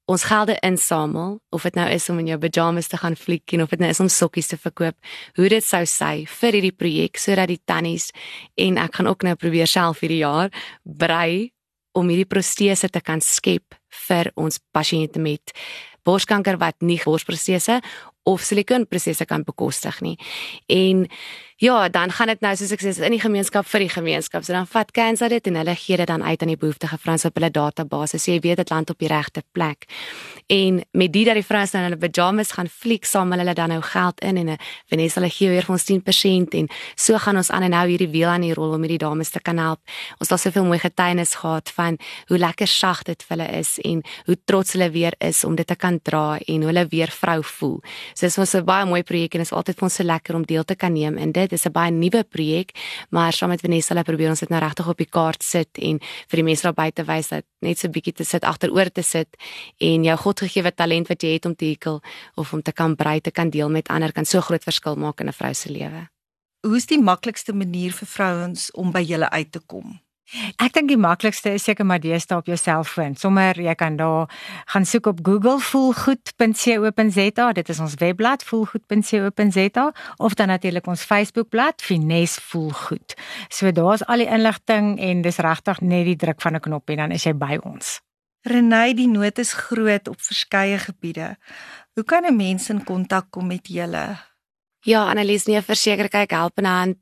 ons 0.10 0.24
gelde 0.24 0.58
insamel 0.66 1.38
of 1.50 1.62
dit 1.68 1.76
nou 1.78 1.86
is 1.90 2.10
om 2.10 2.18
in 2.20 2.32
jou 2.32 2.38
pyjamas 2.42 2.88
te 2.88 2.98
gaan 2.98 3.16
fliek 3.16 3.54
en 3.54 3.62
of 3.62 3.70
dit 3.70 3.80
nou 3.80 3.90
is 3.90 4.00
om 4.00 4.10
sokkies 4.10 4.48
te 4.48 4.58
verkoop 4.58 4.96
hoe 5.38 5.50
dit 5.50 5.64
sou 5.64 5.84
sy 5.86 6.26
vir 6.26 6.58
hierdie 6.58 6.74
projek 6.74 7.22
sodat 7.22 7.52
die 7.52 7.62
tannies 7.70 8.10
en 8.58 8.78
ek 8.82 8.98
gaan 8.98 9.08
ook 9.12 9.24
nou 9.28 9.36
probeer 9.36 9.70
self 9.70 10.02
hierdie 10.02 10.24
jaar 10.24 10.50
brei 10.84 11.52
om 12.00 12.10
hierdie 12.10 12.30
protese 12.30 12.90
te 12.90 13.02
kan 13.04 13.22
skep 13.24 13.78
vir 14.08 14.32
ons 14.40 14.60
pasiënte 14.76 15.22
met 15.22 15.54
borskanker 16.08 16.58
wat 16.62 16.80
nie 16.86 17.00
borsprotese 17.04 17.80
of 18.30 18.44
silikoonprosesse 18.46 19.26
kan 19.30 19.46
bekostig 19.48 20.02
nie. 20.06 20.16
En 20.70 21.08
ja, 21.60 21.90
dan 21.90 22.12
gaan 22.12 22.28
dit 22.32 22.40
nou 22.40 22.54
soos 22.56 22.72
ek 22.72 22.84
sê 22.86 22.94
in 23.04 23.12
die 23.12 23.20
gemeenskap 23.20 23.68
vir 23.68 23.84
die 23.84 23.92
gemeenskap. 23.92 24.46
So 24.48 24.56
dan 24.56 24.68
vat 24.72 24.94
Cancer 24.96 25.28
dit 25.32 25.48
en 25.52 25.58
hulle 25.60 25.76
gee 25.76 25.98
dit 26.00 26.08
dan 26.08 26.24
uit 26.24 26.42
aan 26.42 26.54
die 26.54 26.60
behoeftige 26.60 26.98
vrouens 27.04 27.26
op 27.28 27.36
hulle 27.36 27.50
database. 27.52 28.16
So 28.16 28.32
jy 28.32 28.40
weet 28.46 28.62
dit 28.62 28.70
land 28.72 28.90
op 28.94 29.00
die 29.04 29.10
regte 29.12 29.44
plek. 29.52 29.84
En 30.48 30.80
met 30.96 31.12
dit 31.14 31.28
dat 31.28 31.36
die 31.36 31.44
vrouens 31.44 31.72
dan 31.76 31.84
hulle 31.90 31.98
pyjamas 32.00 32.54
gaan 32.56 32.70
fliek, 32.72 33.04
samel 33.06 33.44
hulle 33.44 33.54
dan 33.54 33.74
nou 33.74 33.82
geld 33.84 34.24
in 34.24 34.40
en 34.40 34.56
Vanessa 34.90 35.20
hulle 35.20 35.32
gee 35.36 35.50
weer 35.52 35.68
vir 35.68 35.76
ons 35.76 35.86
10% 35.90 36.56
en 36.62 36.70
so 36.96 37.20
gaan 37.20 37.38
ons 37.38 37.52
aan 37.52 37.68
en 37.68 37.76
nou 37.76 37.84
hierdie 37.92 38.10
wiel 38.10 38.32
aan 38.32 38.48
die 38.48 38.54
rol 38.56 38.78
om 38.78 38.88
hierdie 38.88 39.02
dames 39.04 39.30
te 39.36 39.44
kan 39.44 39.60
help. 39.60 39.84
Ons 40.18 40.32
het 40.32 40.40
soveel 40.40 40.66
mooi 40.66 40.80
getuienis 40.80 41.36
gehad 41.42 41.70
van 41.76 42.00
hoe 42.32 42.40
lekker 42.40 42.72
sag 42.72 43.04
dit 43.04 43.28
vir 43.28 43.36
hulle 43.36 43.50
is 43.60 43.76
en 43.84 44.02
hoe 44.32 44.38
trots 44.46 44.78
hulle 44.78 44.90
weer 44.96 45.20
is 45.20 45.44
om 45.44 45.60
dit 45.60 45.68
te 45.68 45.76
kan 45.76 46.00
dra 46.00 46.40
en 46.40 46.64
hoe 46.64 46.72
hulle 46.72 46.88
weer 46.88 47.12
vrou 47.12 47.44
voel. 47.44 47.78
So 48.16 48.26
dis 48.26 48.38
ons 48.38 48.56
'n 48.56 48.66
baie 48.66 48.86
mooi 48.86 49.04
projek 49.04 49.36
en 49.36 49.42
is 49.42 49.52
altyd 49.52 49.76
vir 49.76 49.84
ons 49.84 49.96
so 49.96 50.04
lekker 50.04 50.36
om 50.36 50.44
deel 50.44 50.64
te 50.64 50.76
kan 50.76 50.94
neem 50.94 51.18
in 51.18 51.32
dit. 51.32 51.49
Dis 51.50 51.66
'n 51.66 51.72
baie 51.72 51.92
nuwe 51.92 52.24
projek, 52.24 52.72
maar 53.10 53.34
saam 53.34 53.50
met 53.50 53.62
Vanessa 53.62 53.94
hulle 53.94 54.04
probeer 54.04 54.30
ons 54.30 54.40
dit 54.40 54.50
nou 54.50 54.62
regtig 54.62 54.88
op 54.88 54.98
die 54.98 55.10
kaart 55.10 55.44
sit 55.44 55.78
en 55.78 56.00
vir 56.00 56.38
die 56.38 56.44
mense 56.44 56.64
daar 56.64 56.74
buite 56.74 57.04
wys 57.04 57.28
dat 57.30 57.46
net 57.62 57.78
so 57.78 57.88
'n 57.88 57.92
bietjie 57.92 58.14
te 58.14 58.24
sit 58.24 58.44
agteroor 58.44 58.92
te 58.92 59.02
sit 59.02 59.28
en 59.80 60.04
jou 60.04 60.18
Godgegewe 60.18 60.72
talent 60.72 61.08
wat 61.08 61.22
jy 61.22 61.34
het 61.34 61.46
om 61.46 61.56
te 61.56 61.66
hekel 61.66 62.02
of 62.36 62.54
om 62.54 62.62
te 62.62 62.72
kan 62.72 62.96
brei 62.96 63.22
te 63.22 63.32
kan 63.32 63.50
deel 63.50 63.70
met 63.70 63.88
ander 63.90 64.12
kan 64.12 64.26
so 64.26 64.42
groot 64.42 64.64
verskil 64.64 64.96
maak 64.96 65.22
in 65.22 65.28
'n 65.28 65.34
vrou 65.34 65.54
se 65.54 65.70
lewe. 65.70 66.10
Hoe's 66.68 66.86
die 66.86 67.00
maklikste 67.00 67.54
manier 67.54 67.92
vir 67.92 68.08
vrouens 68.08 68.72
om 68.72 68.92
by 68.92 69.00
julle 69.00 69.30
uit 69.30 69.52
te 69.52 69.60
kom? 69.60 70.00
Ek 70.62 70.76
dink 70.76 70.92
die 70.92 71.00
maklikste 71.00 71.56
is 71.58 71.64
seker 71.66 71.88
maar 71.90 72.02
deesdae 72.02 72.38
op 72.38 72.50
jou 72.50 72.58
selfoon. 72.60 73.16
Sommer 73.18 73.58
jy 73.58 73.74
kan 73.78 73.96
daar 73.98 74.30
gaan 74.70 74.86
soek 74.86 75.10
op 75.10 75.24
Google 75.26 75.58
voelgoed.co.za. 75.64 77.48
Dit 77.58 77.70
is 77.74 77.80
ons 77.82 77.96
webblad 77.98 78.44
voelgoed.co.za 78.46 79.86
of 80.18 80.36
dan 80.38 80.48
natuurlik 80.54 80.88
ons 80.88 81.04
Facebookblad 81.04 81.82
Finesse 81.82 82.42
Voelgoed. 82.42 83.16
So 83.50 83.72
daar's 83.74 84.06
al 84.06 84.22
die 84.22 84.30
inligting 84.30 85.00
en 85.02 85.26
dis 85.26 85.42
regtig 85.42 85.82
net 85.82 86.06
die 86.06 86.20
druk 86.20 86.42
van 86.42 86.56
'n 86.56 86.62
knop 86.62 86.90
en 86.90 86.98
dan 86.98 87.12
is 87.12 87.26
jy 87.26 87.34
by 87.34 87.58
ons. 87.64 88.02
Renay, 88.46 88.94
die 88.94 89.08
nood 89.08 89.40
is 89.40 89.54
groot 89.54 90.08
op 90.08 90.22
verskeie 90.22 90.78
gebiede. 90.78 91.38
Hoe 91.94 92.04
kan 92.04 92.26
'n 92.26 92.36
mens 92.36 92.70
in 92.70 92.84
kontak 92.84 93.32
kom 93.32 93.48
met 93.48 93.68
julle? 93.68 94.18
Ja, 94.82 95.10
Annelies, 95.10 95.46
nee, 95.46 95.62
verseker 95.62 96.10
kyk 96.10 96.32
help 96.32 96.58
in 96.58 96.66
hand 96.66 96.98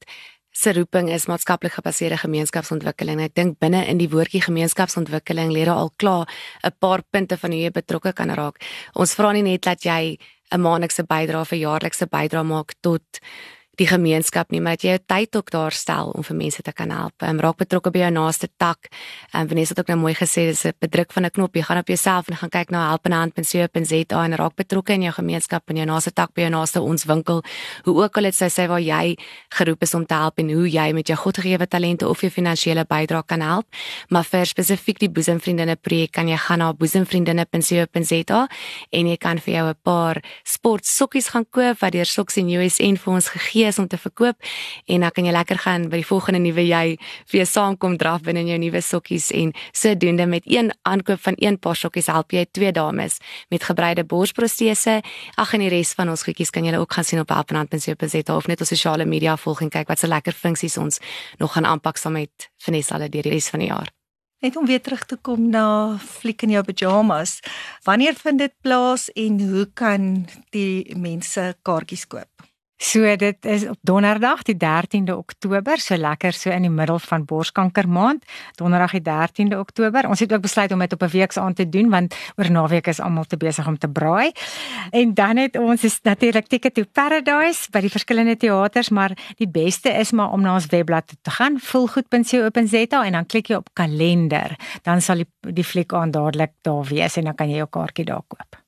se 0.57 0.73
roeping 0.73 1.11
is 1.13 1.27
maatskaplik 1.29 1.75
gebaseerde 1.77 2.17
gemeenskapsontwikkeling. 2.23 3.21
Ek 3.21 3.35
dink 3.37 3.59
binne 3.61 3.83
in 3.91 3.99
die 4.01 4.09
woordjie 4.09 4.41
gemeenskapsontwikkeling 4.41 5.51
lê 5.53 5.67
daar 5.67 5.83
al 5.83 5.91
klaar 6.01 6.25
'n 6.63 6.73
paar 6.79 7.03
punte 7.11 7.37
van 7.37 7.51
hoe 7.51 7.61
jy 7.61 7.71
betrokke 7.71 8.13
kan 8.13 8.29
raak. 8.29 8.57
Ons 8.95 9.13
vra 9.13 9.31
nie 9.31 9.43
net 9.43 9.61
dat 9.61 9.83
jy 9.83 10.17
'n 10.51 10.61
maandelikse 10.61 11.03
bydrae 11.03 11.41
of 11.41 11.51
'n 11.51 11.59
jaarlikse 11.59 12.07
bydrae 12.07 12.43
maak 12.43 12.73
tot 12.81 13.05
die 13.77 13.88
gemeenskap 13.88 14.50
nie, 14.51 14.60
maar 14.62 14.77
dat 14.77 14.84
jy 14.86 14.96
jou 14.96 15.01
tyd 15.05 15.36
ook 15.38 15.51
daar 15.53 15.75
stel 15.75 16.10
om 16.17 16.24
vir 16.25 16.38
mense 16.38 16.62
te 16.65 16.74
kan 16.74 16.89
help. 16.89 17.13
Ehm 17.22 17.38
um, 17.38 17.41
raak 17.46 17.57
betrokke 17.62 17.91
by 17.93 18.00
jou 18.00 18.12
naaste 18.12 18.50
tak. 18.57 18.89
Ehm 19.34 19.41
um, 19.41 19.50
Vanessa 19.51 19.75
het 19.75 19.79
ook 19.79 19.91
nou 19.93 20.00
mooi 20.00 20.13
gesê 20.17 20.48
dis 20.50 20.65
'n 20.65 20.74
bedruk 20.79 21.13
van 21.13 21.25
'n 21.25 21.29
knop. 21.31 21.55
Jy 21.55 21.62
gaan 21.62 21.77
op 21.77 21.88
jouself 21.88 22.29
en 22.29 22.36
gaan 22.36 22.50
kyk 22.50 22.69
na 22.69 22.88
helpenhand.co.za 22.89 24.24
en 24.24 24.36
raak 24.36 24.55
betrokke 24.55 24.93
in 24.93 25.01
jou 25.01 25.13
gemeenskap 25.13 25.69
en 25.69 25.75
jou 25.75 25.86
naaste 25.86 26.13
tak 26.13 26.34
by 26.34 26.41
jou 26.41 26.50
naaste 26.50 26.81
ons 26.81 27.03
winkel. 27.05 27.43
Hoe 27.84 28.03
ook 28.03 28.17
al 28.17 28.24
dit 28.24 28.36
sê 28.36 28.50
sê 28.50 28.67
waar 28.67 28.81
jy 28.81 29.17
geroep 29.50 29.81
is 29.81 29.93
om 29.93 30.05
te 30.05 30.13
help 30.13 30.39
en 30.39 30.50
hoe 30.50 30.69
jy 30.69 30.93
met 30.93 31.07
jou 31.07 31.17
godgegewe 31.17 31.67
talente 31.67 32.07
of 32.07 32.22
jou 32.22 32.31
finansiële 32.31 32.86
bydrae 32.86 33.24
kan 33.25 33.41
help. 33.41 33.65
Maar 34.10 34.24
vir 34.24 34.46
spesifiek 34.46 35.00
die 35.00 35.10
boesemvriendinne 35.10 35.75
projek 35.75 36.12
kan 36.12 36.27
jy 36.27 36.38
gaan 36.38 36.60
na 36.60 36.74
boesemvriendinne.co.za 36.74 38.48
en 38.91 39.07
jy 39.07 39.17
kan 39.17 39.39
vir 39.39 39.53
jou 39.53 39.69
'n 39.69 39.75
paar 39.84 40.24
sportsokkies 40.43 41.29
gaan 41.29 41.46
koop 41.50 41.79
wat 41.79 41.91
deur 41.91 42.05
Socks 42.05 42.38
in 42.38 42.50
USN 42.50 42.98
vir 42.98 43.13
ons 43.13 43.29
gegee 43.29 43.66
is 43.67 43.79
om 43.79 43.88
te 43.88 43.97
verkoop 43.97 44.36
en 44.86 45.05
dan 45.05 45.12
kan 45.12 45.25
jy 45.25 45.33
lekker 45.36 45.59
gaan 45.63 45.89
by 45.91 46.01
die 46.01 46.07
volgende 46.07 46.41
nuwe 46.43 46.65
jy 46.67 46.83
vir 47.29 47.39
jou 47.41 47.47
saamkom 47.50 47.97
draf 47.97 48.24
binne 48.25 48.45
in 48.45 48.51
jou 48.53 48.59
nuwe 48.62 48.81
sokkies 48.81 49.29
en 49.36 49.53
sodoende 49.71 50.27
met 50.27 50.43
een 50.45 50.71
aankoop 50.88 51.21
van 51.24 51.38
een 51.38 51.59
paar 51.59 51.75
sokkies 51.75 52.09
help 52.12 52.31
jy 52.31 52.45
twee 52.51 52.71
dames 52.71 53.19
met 53.50 53.63
gebreide 53.63 54.03
borsprotese. 54.03 55.01
Ag 55.36 55.53
en 55.53 55.65
die 55.65 55.71
res 55.74 55.93
van 55.97 56.09
ons 56.09 56.24
goedjies 56.24 56.51
kan 56.53 56.65
jy 56.65 56.75
ook 56.77 56.93
gaan 56.93 57.07
sien 57.07 57.21
op 57.24 57.29
helpenhand.co.za 57.33 58.36
of 58.36 58.47
net 58.47 58.62
op 58.62 58.67
sosiale 58.67 59.05
media 59.05 59.38
volg 59.38 59.62
en 59.62 59.74
kyk 59.74 59.88
wat 59.91 60.00
se 60.00 60.07
lekker 60.07 60.33
funksies 60.33 60.77
ons 60.77 61.00
nog 61.38 61.53
gaan 61.53 61.65
aanpak 61.65 61.97
saam 61.97 62.17
met 62.17 62.50
Vanessa 62.63 62.97
hulle 62.97 63.09
deur 63.09 63.27
die 63.27 63.38
res 63.38 63.50
van 63.53 63.63
die 63.63 63.71
jaar. 63.71 63.91
Net 64.45 64.55
om 64.55 64.67
weer 64.69 64.81
terug 64.81 65.05
te 65.09 65.17
kom 65.17 65.50
na 65.50 65.97
fliek 65.97 66.43
in 66.45 66.51
jou 66.53 66.62
pyjamas. 66.63 67.39
Wanneer 67.88 68.13
vind 68.19 68.39
dit 68.43 68.53
plaas 68.62 69.07
en 69.17 69.39
hoe 69.50 69.65
kan 69.74 70.27
die 70.53 70.93
mense 70.95 71.55
kaartjies 71.65 72.05
koop? 72.05 72.29
So 72.77 73.15
dit 73.15 73.46
is 73.46 73.63
op 73.67 73.77
Donderdag 73.81 74.43
die 74.46 74.55
13de 74.55 75.15
Oktober, 75.15 75.79
so 75.81 75.98
lekker 75.98 76.34
so 76.34 76.51
in 76.53 76.62
die 76.67 76.69
middel 76.69 77.00
van 77.01 77.24
Borskanker 77.25 77.88
maand, 77.89 78.25
Donderdag 78.55 78.93
die 78.93 79.01
13de 79.01 79.57
Oktober. 79.57 80.05
Ons 80.05 80.22
het 80.22 80.34
ook 80.34 80.43
besluit 80.46 80.72
om 80.72 80.79
dit 80.79 80.93
op 80.93 81.01
'n 81.01 81.10
week 81.10 81.31
se 81.31 81.39
aand 81.39 81.55
te 81.55 81.69
doen 81.69 81.89
want 81.89 82.15
oor 82.36 82.51
naweek 82.51 82.88
is 82.88 83.00
almal 83.00 83.24
te 83.24 83.38
besig 83.38 83.67
om 83.67 83.77
te 83.77 83.89
braai. 83.89 84.31
En 84.91 85.13
dan 85.13 85.38
het 85.38 85.57
ons 85.57 85.84
is 85.84 86.00
natuurlik 86.01 86.48
Ticket 86.48 86.74
to 86.74 86.84
Paradise 86.91 87.67
by 87.72 87.79
die 87.79 87.89
verskillende 87.89 88.38
teaters, 88.38 88.89
maar 88.89 89.17
die 89.38 89.50
beste 89.50 89.89
is 89.89 90.12
maar 90.12 90.31
om 90.31 90.41
na 90.41 90.53
ons 90.53 90.65
webblad 90.65 91.13
te 91.22 91.31
gaan, 91.31 91.60
volgoed.co.za 91.60 93.03
en 93.03 93.12
dan 93.12 93.25
klik 93.25 93.48
jy 93.48 93.55
op 93.55 93.69
kalender. 93.74 94.55
Dan 94.81 95.01
sal 95.01 95.15
die, 95.15 95.27
die 95.53 95.63
fliek 95.63 95.93
aan 95.93 96.12
dadelik 96.12 96.51
daar 96.62 96.84
wees 96.84 97.17
en 97.17 97.24
dan 97.24 97.36
kan 97.36 97.50
jy 97.50 97.55
jou 97.55 97.69
kaartjie 97.69 98.05
daar 98.05 98.24
koop. 98.27 98.66